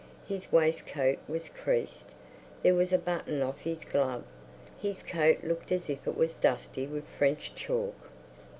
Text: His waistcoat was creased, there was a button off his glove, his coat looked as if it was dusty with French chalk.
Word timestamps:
His 0.27 0.51
waistcoat 0.51 1.19
was 1.27 1.47
creased, 1.47 2.09
there 2.63 2.73
was 2.73 2.91
a 2.91 2.97
button 2.97 3.43
off 3.43 3.59
his 3.61 3.83
glove, 3.83 4.23
his 4.79 5.03
coat 5.03 5.43
looked 5.43 5.71
as 5.71 5.91
if 5.91 6.07
it 6.07 6.17
was 6.17 6.33
dusty 6.33 6.87
with 6.87 7.05
French 7.07 7.53
chalk. 7.53 7.93